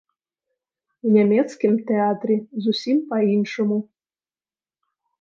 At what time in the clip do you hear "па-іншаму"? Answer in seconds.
3.15-3.77